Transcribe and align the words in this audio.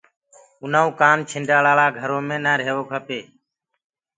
اُنآ 0.63 0.81
ڪوُ 0.87 0.91
ڪآنڇنڊآݪآ 1.01 1.71
ݪآ 1.77 1.87
گھرو 1.97 2.17
مي 2.27 2.37
نآ 2.43 2.53
رهيڻ 2.59 2.79
کپي۔ 2.89 3.19